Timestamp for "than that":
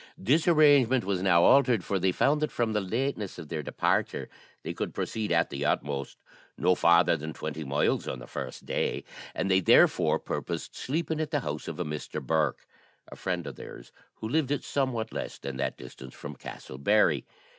15.37-15.77